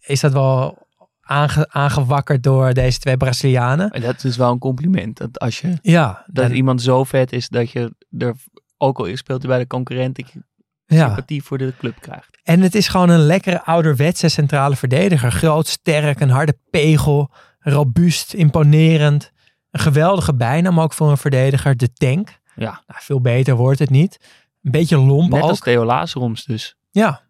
[0.00, 0.86] is dat wel
[1.20, 3.90] aange, aangewakkerd door deze twee Brazilianen.
[3.90, 5.16] En dat is wel een compliment.
[5.16, 8.34] Dat als je Ja, dat iemand zo vet is dat je er,
[8.76, 10.42] ook al speelt bij de concurrent, dat je
[10.86, 11.06] ja.
[11.06, 12.38] sympathie voor de club krijgt.
[12.42, 15.32] En het is gewoon een lekkere ouderwetse centrale verdediger.
[15.32, 19.32] Groot, sterk, een harde pegel, robuust, imponerend.
[19.70, 22.37] Een geweldige bijnaam ook voor een verdediger, de tank.
[22.58, 22.82] Ja.
[22.86, 24.18] Nou, veel beter wordt het niet.
[24.62, 25.48] Een beetje lomp Net ook.
[25.48, 26.76] als Theo Lazaroms dus.
[26.90, 27.20] Ja.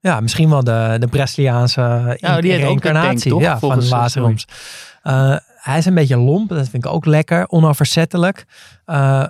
[0.00, 1.80] Ja, misschien wel de, de Braziliaanse
[2.20, 4.46] Ja, die tank, ja, van Lazaroms.
[5.02, 7.48] Eh hij is een beetje lomp, dat vind ik ook lekker.
[7.48, 8.44] Onoverzettelijk.
[8.84, 9.24] Eh,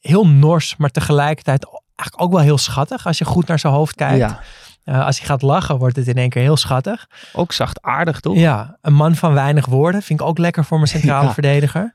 [0.00, 3.94] heel nors, maar tegelijkertijd eigenlijk ook wel heel schattig als je goed naar zijn hoofd
[3.94, 4.16] kijkt.
[4.18, 4.40] Ja.
[4.84, 7.06] Eh, als hij gaat lachen, wordt het in één keer heel schattig.
[7.32, 8.36] Ook zachtaardig, toch?
[8.36, 10.02] Ja, een man van weinig woorden.
[10.02, 11.32] Vind ik ook lekker voor mijn centrale Ja.
[11.32, 11.94] verdediger.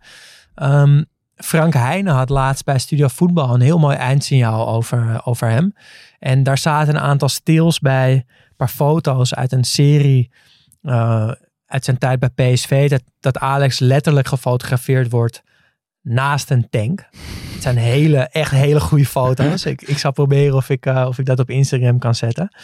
[0.56, 1.04] Ehm,
[1.44, 5.76] Frank Heijnen had laatst bij Studio Voetbal een heel mooi eindsignaal over, over hem.
[6.20, 10.32] En daar zaten een aantal stils bij, een paar foto's uit een serie
[10.82, 11.32] eh,
[11.66, 12.90] uit zijn tijd bij PSV.
[12.90, 15.44] Dat, dat Alex letterlijk gefotografeerd wordt
[16.04, 17.08] naast een tank.
[17.54, 19.66] Het zijn hele, echt hele goede foto's.
[19.66, 22.56] ik, ik zal proberen of ik, eh, of ik dat op Instagram kan zetten.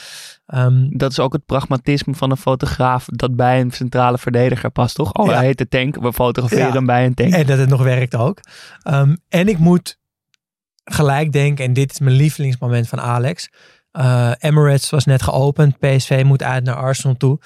[0.46, 4.96] Ehm, Dat is ook het pragmatisme van een fotograaf dat bij een centrale verdediger past,
[4.96, 5.14] toch?
[5.14, 5.34] Oh, Ja.
[5.34, 5.96] hij heet de tank.
[6.02, 6.74] We fotograferen Ja.
[6.74, 7.34] hem bij een tank.
[7.34, 8.40] En dat het nog werkt ook.
[8.84, 9.98] Ehm, en ik moet
[10.84, 13.50] gelijk denken, en dit is mijn lievelingsmoment van Alex.
[13.92, 15.80] Eh, Emirates was net geopend.
[15.80, 17.40] PSV moet uit naar Arsenal toe.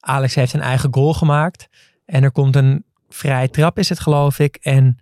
[0.00, 1.68] Alex heeft een eigen goal gemaakt.
[2.04, 4.56] En er komt een vrije trap, is het geloof ik.
[4.56, 4.98] En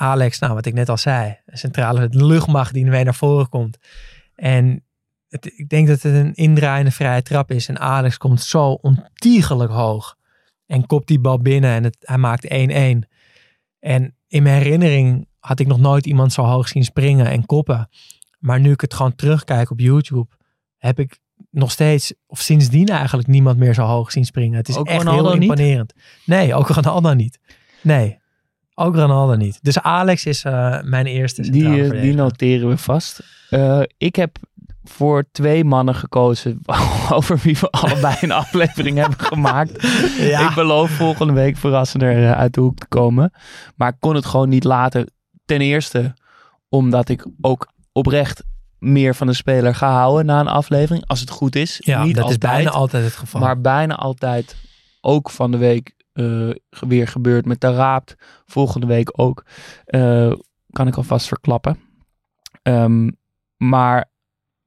[0.00, 3.78] Alex, nou wat ik net al zei, een centrale luchtmacht die naar voren komt.
[4.34, 4.84] En
[5.28, 7.68] het, ik denk dat het een indraaiende vrije trap is.
[7.68, 10.16] En Alex komt zo ontiegelijk hoog.
[10.66, 12.48] En kopt die bal binnen en het, hij maakt 1-1.
[13.78, 17.88] En in mijn herinnering had ik nog nooit iemand zo hoog zien springen en koppen.
[18.38, 20.28] Maar nu ik het gewoon terugkijk op YouTube,
[20.76, 21.18] heb ik
[21.50, 24.56] nog steeds, of sindsdien eigenlijk niemand meer zo hoog zien springen.
[24.56, 25.42] Het is Ook echt Ronaldo heel niet?
[25.42, 25.92] imponerend.
[26.24, 27.38] Nee, ook Ronaldo niet.
[27.82, 28.18] Nee,
[28.80, 29.58] ook Ronaldo niet.
[29.62, 33.20] Dus Alex is eh, mijn eerste Die, eh, die noteren we vast.
[33.50, 34.36] Eh, ik heb
[34.84, 36.60] voor twee mannen gekozen
[37.10, 39.82] over wie we allebei een aflevering hebben gemaakt.
[40.18, 40.48] Ja.
[40.48, 43.32] Ik beloof volgende week verrassender uit de hoek te komen.
[43.76, 45.12] Maar ik kon het gewoon niet laten.
[45.44, 46.14] Ten eerste
[46.68, 48.42] omdat ik ook oprecht
[48.78, 51.06] meer van de speler ga houden na een aflevering.
[51.06, 51.76] Als het goed is.
[51.78, 53.40] Ja, niet dat altijd, is bijna altijd het geval.
[53.40, 54.56] Maar bijna altijd
[55.00, 56.50] ook van de week eh,
[56.88, 58.14] weer gebeurd met de Raapt.
[58.46, 59.44] Volgende week ook.
[59.84, 60.32] Eh,
[60.70, 61.78] kan ik alvast verklappen.
[62.62, 63.10] Ehm,
[63.56, 64.10] maar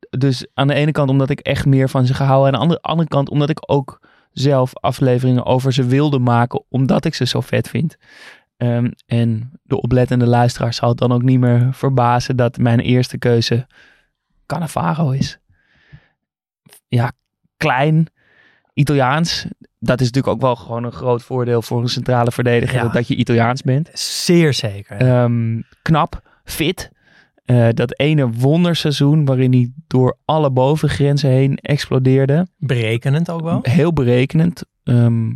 [0.10, 2.54] dus aan de ene kant omdat ik echt meer van ze gehouden.
[2.54, 4.00] En aan de andere kant omdat ik ook
[4.32, 6.66] zelf afleveringen over ze wilde maken.
[6.70, 7.98] Omdat ik ze zo vet vind.
[8.58, 13.68] Ehm, en de oplettende luisteraar zal dan ook niet meer verbazen dat mijn eerste keuze
[14.46, 15.40] Cannavaro is.
[16.88, 17.12] Ja,
[17.58, 18.08] klein,
[18.74, 19.48] Italiaans,
[19.84, 22.84] dat is natuurlijk ook wel gewoon een groot voordeel voor een centrale verdediger.
[22.84, 22.88] Ja.
[22.88, 23.90] Dat, je Italiaans bent.
[23.94, 24.98] Zeer zeker.
[24.98, 26.92] Ehm, knap, fit.
[27.46, 32.48] Eh, dat ene wonderseizoen waarin hij door alle bovengrenzen heen explodeerde.
[32.58, 33.60] Berekenend ook wel.
[33.62, 34.64] Heel berekenend.
[34.84, 35.30] Ehm,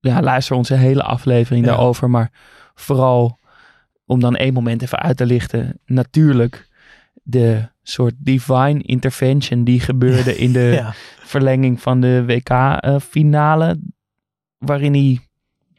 [0.00, 1.70] ja, luister onze hele aflevering Ja.
[1.70, 2.10] daarover.
[2.10, 2.30] Maar
[2.74, 3.38] vooral
[4.06, 5.78] om dan één moment even uit te lichten.
[5.86, 6.68] Natuurlijk
[7.22, 10.94] de soort divine intervention die gebeurde in de Ja.
[11.32, 13.80] Verlenging van de WK-finale.
[14.58, 15.18] waarin hij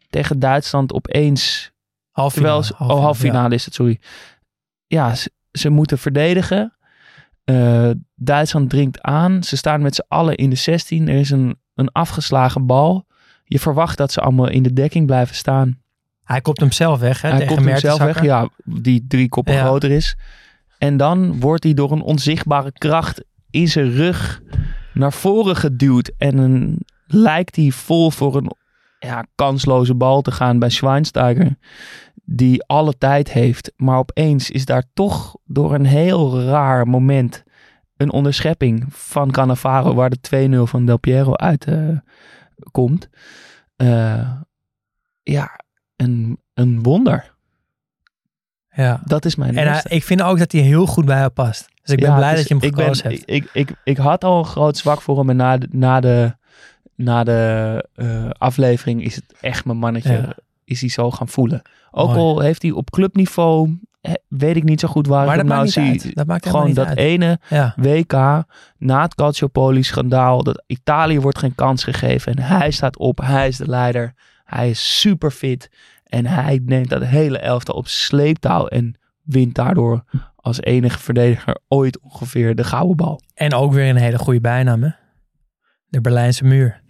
[0.09, 1.73] tegen Duitsland opeens
[2.13, 3.99] Half Terwijl ze, oh, half finale is het, sorry.
[4.87, 6.77] Ja, ze, ze moeten verdedigen.
[7.43, 9.43] Eh, Duitsland dringt aan.
[9.43, 11.07] Ze staan met z'n allen in de 16.
[11.07, 13.05] Er is een, een afgeslagen bal.
[13.43, 15.81] Je verwacht dat ze allemaal in de dekking blijven staan.
[16.23, 17.29] Hij kopt hem zelf weg, hè?
[17.29, 19.63] Hij tegen komt hem zelf weg, ja, die drie koppen Ja.
[19.63, 20.17] groter is.
[20.77, 24.41] En dan wordt hij door een onzichtbare kracht in zijn rug
[24.93, 26.11] naar voren geduwd.
[26.17, 28.51] En een, lijkt hij vol voor een
[28.99, 31.57] ja, kansloze bal te gaan bij Schweinsteiger.
[32.25, 33.73] Die alle tijd heeft.
[33.75, 37.43] Maar opeens is daar toch door een heel raar moment
[37.97, 39.93] een onderschepping van Cannavaro.
[39.93, 41.97] Waar de 2-0 van Del Piero uit eh,
[42.71, 43.09] komt.
[43.75, 44.31] Eh,
[45.23, 45.59] ja,
[45.95, 47.32] een, een wonder.
[48.75, 49.01] Ja.
[49.05, 51.69] Dat is mijn En hij- ik vind ook dat hij heel goed bij jou past.
[51.81, 53.23] Dus ik ben Ja, blij het dat je hem gekozen hebt.
[53.25, 55.29] Ik, ik, ik had al een groot zwak voor hem.
[55.29, 56.35] En na de, na de,
[56.95, 60.13] na de eh, aflevering is het echt mijn mannetje.
[60.13, 60.35] Ja.
[60.65, 61.61] Is hij zo gaan voelen.
[61.91, 62.19] Ook Mooi.
[62.19, 63.77] al heeft hij op clubniveau...
[64.27, 65.89] weet ik niet zo goed waar Maar ik dat nou niet zie.
[65.89, 66.15] uit.
[66.15, 67.07] Dat maakt Gewoon dat niet uit.
[67.07, 67.73] ene Ja.
[67.77, 68.13] WK
[68.77, 70.43] na het Calciopoli-schandaal.
[70.43, 72.33] Dat Italië wordt geen kans gegeven.
[72.35, 73.19] En hij staat op.
[73.23, 74.13] Hij is de leider.
[74.45, 75.69] Hij is super fit.
[76.13, 78.67] En hij neemt dat hele elftal op sleeptouw.
[78.67, 80.03] En wint daardoor
[80.35, 83.21] als enige verdediger ooit ongeveer de gouden bal.
[83.33, 84.89] En ook weer een hele goede bijnaam, hè?
[85.85, 86.81] De Berlijnse muur.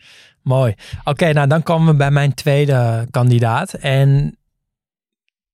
[0.41, 0.73] Mooi.
[1.03, 3.73] Oké, nou dan komen we bij mijn tweede kandidaat.
[3.73, 4.37] En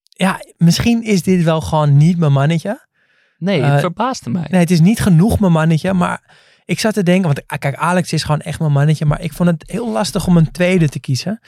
[0.04, 2.88] ja, misschien is dit wel gewoon niet mijn mannetje.
[3.38, 4.48] Nee, het verbaasde mij.
[4.50, 7.76] Nee, het is niet genoeg mijn mannetje, maar ik zat te denken, want ah, kijk,
[7.76, 10.90] Alex is gewoon echt mijn mannetje, maar ik vond het heel lastig om een tweede
[10.90, 11.40] te kiezen.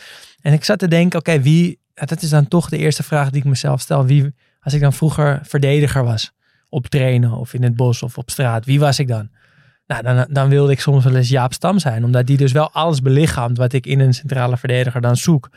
[0.41, 3.42] En ik zat te denken, oké, wie, dat is dan toch de eerste vraag die
[3.42, 4.06] ik mezelf stel.
[4.06, 6.32] Wie, als ik dan vroeger verdediger was,
[6.70, 9.30] op trainen of in het bos of op straat, wie was ik dan?
[9.88, 12.72] Nou, dan, dan wilde ik soms wel eens Jaap Stam zijn, omdat die dus wel
[12.72, 15.50] alles belichaamt wat ik in een centrale verdediger dan zoek.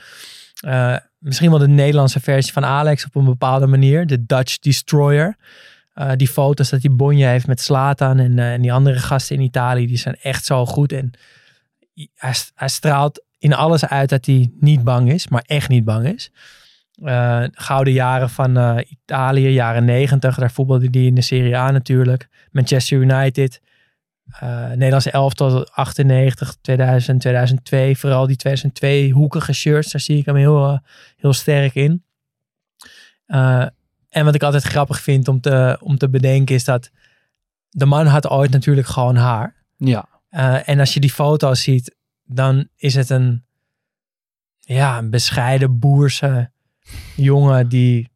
[0.61, 5.37] Eh, misschien wel de Nederlandse versie van Alex op een bepaalde manier, de Dutch Destroyer.
[5.95, 9.37] Eh, die foto's dat hij bonje heeft met Slatan en, eh, en die andere gasten
[9.37, 10.93] in Italië, die zijn echt zo goed.
[10.93, 11.11] En
[12.55, 16.31] hij straalt in alles uit dat hij niet bang is, maar echt niet bang is.
[17.03, 21.71] Eh, gouden jaren van eh, Italië, jaren negentig, daar voetbalde hij in de Serie A
[21.71, 22.29] natuurlijk.
[22.51, 23.61] Manchester United,
[24.41, 27.97] eh Nederlandse elftal 98, 2000, 2002.
[27.97, 30.81] Vooral die 2002 hoekige shirts, daar zie ik hem heel,
[31.17, 32.05] heel sterk in.
[34.09, 36.91] En wat ik altijd grappig vind om te, om te bedenken is dat
[37.69, 39.65] de man had ooit natuurlijk gewoon haar.
[39.77, 40.09] Ja,
[40.65, 43.45] en als je die foto's ziet, dan is het een,
[44.61, 46.51] ja, een bescheiden boerse
[47.17, 48.11] jongen die,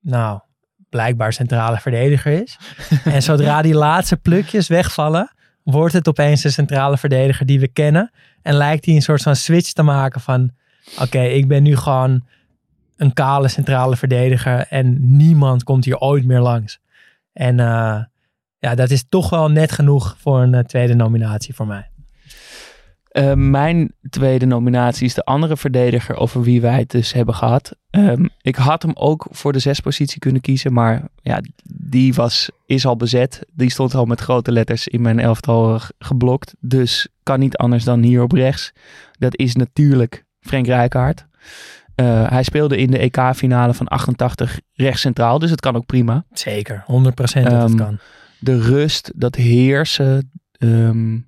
[0.00, 0.40] nou,
[0.88, 2.58] blijkbaar centrale verdediger is.
[3.04, 8.10] en zodra die laatste plukjes wegvallen, wordt het opeens de centrale verdediger die we kennen.
[8.42, 10.50] En lijkt hij een soort van switch te maken van,
[11.00, 12.24] oké, ik ben nu gewoon
[12.96, 16.80] een kale centrale verdediger en niemand komt hier ooit meer langs.
[17.32, 18.02] En eh,
[18.58, 21.90] ja, dat is toch wel net genoeg voor een eh, tweede nominatie voor mij.
[23.12, 27.76] Eh, mijn tweede nominatie is de andere verdediger over wie wij het dus hebben gehad.
[27.90, 32.86] Ehm, ik had hem ook voor de zespositie kunnen kiezen, maar ja, die was, is
[32.86, 33.40] al bezet.
[33.52, 36.54] Die stond al met grote letters in mijn elftal geblokt.
[36.60, 38.72] Dus kan niet anders dan hier op rechts.
[39.18, 41.26] Dat is natuurlijk Frank Rijkaard.
[41.94, 46.24] Eh, hij speelde in de EK-finale van 88 rechtscentraal, dus het kan ook prima.
[46.32, 47.98] Zeker, 100% dat het Ehm, kan.
[48.38, 51.18] de rust, dat heersen, ehm,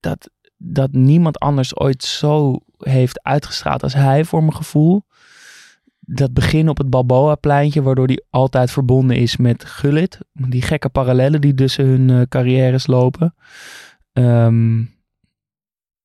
[0.00, 5.02] dat, dat niemand anders ooit zo heeft uitgestraald als hij voor mijn gevoel.
[6.00, 10.18] Dat begin op het Balboa-pleintje, waardoor hij altijd verbonden is met Gullit.
[10.32, 13.34] Die gekke parallellen die tussen hun eh, carrières lopen.
[14.12, 14.84] Ehm,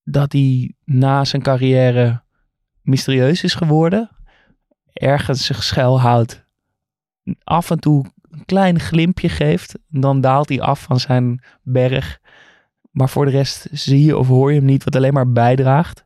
[0.04, 2.24] dat hij na zijn carrière
[2.82, 4.10] mysterieus is geworden.
[4.94, 6.46] Ergens zich schuilhoudt.
[7.44, 9.80] Af en toe een klein glimpje geeft.
[9.88, 12.20] Dan daalt hij af van zijn berg.
[12.92, 16.04] Maar voor de rest zie je of hoor je hem niet, wat alleen maar bijdraagt.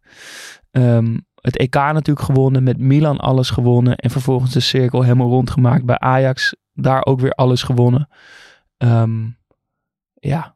[0.71, 3.95] Ehm, het EK natuurlijk gewonnen, met Milan alles gewonnen.
[3.95, 6.55] En vervolgens de cirkel helemaal rondgemaakt bij Ajax.
[6.73, 8.09] Daar ook weer alles gewonnen.
[8.77, 9.23] Ehm,
[10.13, 10.55] ja,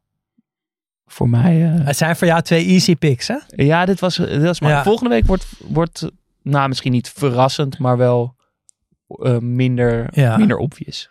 [1.06, 1.74] voor mij...
[1.74, 3.38] eh, Het zijn voor jou twee easy picks, hè?
[3.48, 4.70] ja, dit was, dit was maar.
[4.70, 4.84] Ja.
[4.84, 6.12] Volgende week wordt, wordt,
[6.42, 8.36] nou misschien niet verrassend, maar wel
[9.08, 10.38] eh, minder, Ja.
[10.38, 11.10] minder obvious.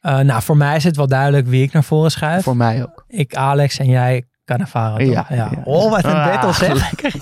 [0.00, 2.42] Eh, nou, voor mij is het wel duidelijk wie ik naar voren schuif.
[2.42, 3.04] Voor mij ook.
[3.08, 4.96] Ik Alex en jij Cannavaro.
[4.96, 5.06] toch?
[5.06, 5.50] Ja, ja.
[5.64, 6.90] Oh, wat een Ah, battle zeg.
[6.90, 7.14] lekker.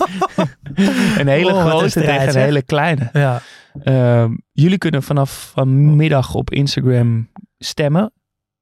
[1.19, 3.09] een hele Oh, een grote strijd, tegen een hele kleine.
[3.13, 3.41] Ja.
[3.83, 8.11] Ehm, jullie kunnen vanaf vanmiddag op Instagram stemmen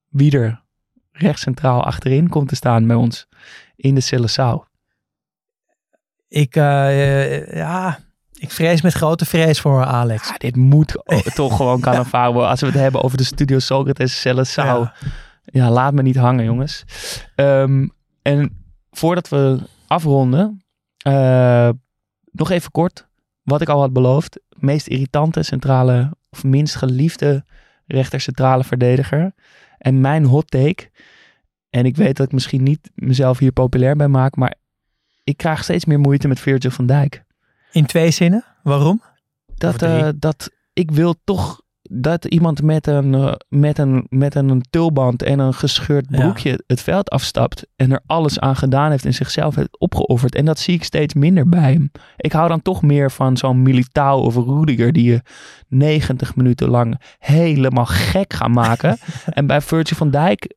[0.09, 0.63] wie er
[1.11, 3.27] recht centraal achterin komt te staan bij ons
[3.75, 4.65] in de Celesaal.
[6.27, 7.99] Ik, eh, ja,
[8.33, 10.27] ik vrees met grote vrees voor Alex.
[10.27, 10.95] Ja, dit moet
[11.35, 12.41] toch gewoon Cannavaro.
[12.43, 14.81] Als we het hebben over de Studio Socrates Celesaal.
[14.81, 14.93] Ja.
[15.43, 15.69] Ja.
[15.69, 16.83] laat me niet hangen, jongens.
[17.35, 17.87] Ehm,
[18.27, 20.63] en voordat we afronden,
[20.97, 21.69] eh,
[22.31, 23.07] nog even kort.
[23.43, 24.39] Wat ik al had beloofd.
[24.49, 27.45] Meest irritante centrale of minst geliefde
[27.85, 29.33] rechter centrale verdediger.
[29.77, 30.89] En mijn hot take.
[31.69, 34.35] En ik weet dat ik misschien niet mezelf hier populair bij maak.
[34.35, 34.55] Maar
[35.23, 37.23] ik krijg steeds meer moeite met Virgil van Dijk.
[37.71, 38.45] In twee zinnen.
[38.63, 39.01] Waarom?
[39.55, 44.61] Dat, eh, dat ik wil toch dat iemand met een, eh, met een, met een
[44.69, 46.17] tulband en een gescheurd Ja.
[46.19, 47.67] broekje het veld afstapt.
[47.75, 50.35] En er alles aan gedaan heeft en zichzelf heeft opgeofferd.
[50.35, 51.91] En dat zie ik steeds minder bij hem.
[52.17, 55.21] Ik hou dan toch meer van zo'n Militao of Rudiger die je
[55.67, 58.97] 90 minuten lang helemaal gek gaan maken.
[59.25, 60.55] en bij Virgil van Dijk,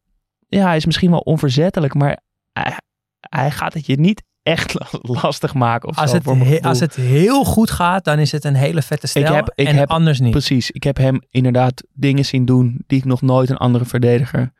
[0.48, 2.20] ja, hij is misschien wel onverzettelijk, maar
[2.52, 2.76] hij,
[3.20, 4.74] hij gaat het je niet echt
[5.22, 5.88] lastig maken.
[5.88, 8.54] Of Als zo, het, voor he- als het heel goed gaat, dan is het een
[8.54, 9.34] hele vette stijl.
[9.34, 10.30] heb- ik en heb- anders niet.
[10.30, 10.70] Precies.
[10.70, 14.52] Ik heb hem inderdaad dingen zien doen die ik nog nooit een andere verdediger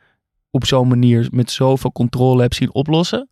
[0.51, 3.29] op zo'n manier met zoveel controle heb zien oplossen.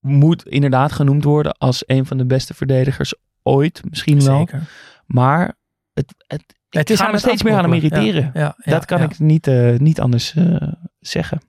[0.00, 4.38] Moet inderdaad genoemd worden als een van de beste verdedigers ooit, misschien wel.
[4.38, 4.62] Zeker.
[5.06, 5.56] Maar
[5.92, 6.40] het, het,
[6.70, 8.30] ik Het is ga me steeds meer aan hem irriteren.
[8.34, 11.40] Ja, ja, ja, dat kan ik niet, eh, niet anders eh, zeggen.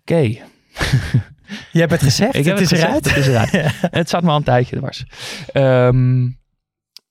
[0.00, 0.20] Oké,
[1.72, 2.34] Je hebt het gezegd.
[2.34, 3.72] ik heb het het is gezegd, het is eruit.
[4.00, 5.04] Het zat me al een tijdje dwars.
[5.52, 6.28] Ehm,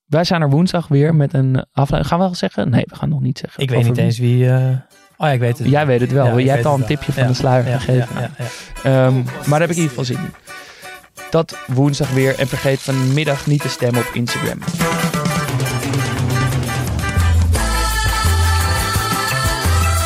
[0.05, 2.07] wij zijn er woensdag weer met een aflevering.
[2.07, 2.69] Gaan we al zeggen?
[2.69, 3.63] Nee, we gaan nog niet zeggen.
[3.63, 4.49] Ik weet niet eens wie...
[4.49, 4.67] eh,
[5.17, 5.67] Oh ja, ik weet het.
[5.69, 6.25] Jij weet het wel.
[6.25, 6.87] Ja, Jij hebt al een wel.
[6.87, 8.07] tipje van Ja, de sluier ja, gegeven.
[8.15, 8.45] ja, ja,
[8.83, 9.05] ja.
[9.05, 10.33] Ehm, maar daar heb ik in ieder geval zin in.
[11.29, 12.39] Dat woensdag weer.
[12.39, 14.59] En vergeet vanmiddag niet te stemmen op Instagram.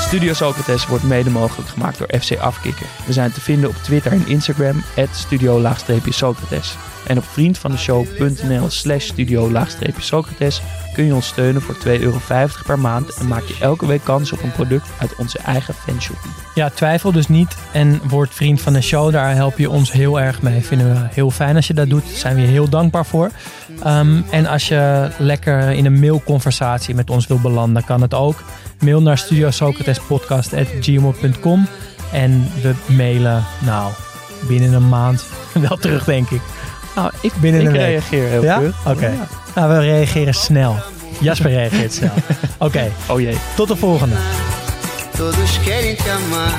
[0.07, 2.85] Studio Socrates wordt mede mogelijk gemaakt door FC Afkikken.
[3.05, 6.75] We zijn te vinden op Twitter en Instagram, studio-socrates.
[7.07, 10.61] En op vriendvandeshow.nl slash studio-socrates
[10.93, 12.19] kun je ons steunen voor 2,50 euro
[12.65, 16.31] per maand en maak je elke week kans op een product uit onze eigen fanshopie.
[16.55, 19.11] Ja, twijfel dus niet en word vriend van de show.
[19.11, 20.61] Daar help je ons heel erg mee.
[20.61, 22.03] Vinden we heel fijn als je dat doet.
[22.03, 23.31] Daar zijn we je heel dankbaar voor.
[23.83, 28.43] Ehm, en als je lekker in een mailconversatie met ons wil belanden, kan het ook.
[28.79, 31.67] Mail naar studiosocratespodcast.gmail.com
[32.11, 33.91] en we mailen, nou,
[34.47, 35.25] binnen een maand
[35.67, 36.41] wel terug, denk ik.
[36.95, 37.81] Nou, ik, Binnen ik een week.
[37.85, 38.57] reageer heel Ja?
[38.57, 38.75] keurig.
[38.85, 39.07] Oké.
[39.07, 39.27] Ja.
[39.55, 40.75] Nou, we reageren snel.
[41.19, 42.11] Jasper reageert snel.
[42.67, 43.37] Oké, Oh jee.
[43.55, 44.15] tot de volgende.
[45.17, 46.53] Todos querem te amar.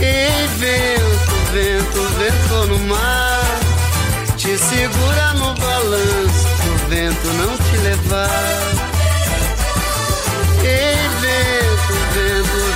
[0.00, 3.38] Ei, vento, vento, vento no mar.
[4.36, 8.89] Te segura no balanço, pro vento não te levar.
[10.62, 11.94] Vento,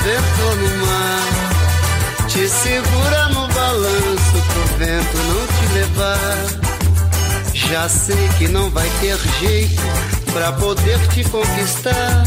[0.04, 2.26] vento no mar.
[2.28, 6.64] Te segura no balanço, pro vento não te levar.
[7.52, 9.82] Já sei que não vai ter jeito
[10.32, 12.24] pra poder te conquistar.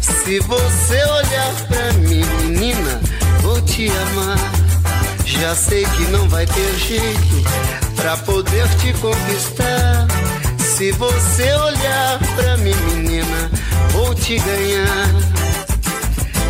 [0.00, 3.00] Se você olhar pra mim, menina,
[3.40, 4.38] vou te amar.
[5.24, 7.42] Já sei que não vai ter jeito
[7.96, 10.01] pra poder te conquistar.
[10.76, 13.50] Se você olhar pra mim, menina,
[13.90, 15.08] vou te ganhar.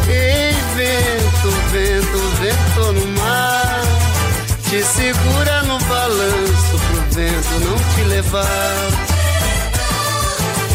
[0.09, 3.83] Ei, vento, vento, vento no mar.
[4.71, 8.91] Te segura no balanço pro vento não te levar.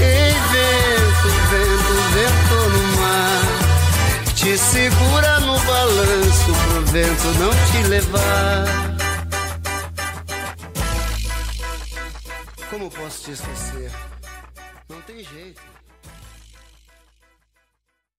[0.01, 4.33] Ei, vento, vento, vento no mar.
[4.35, 8.86] Te segura no balanço pro vento não te levar.
[12.97, 13.91] Posso te esquecer?
[14.89, 15.61] Não tem jeito.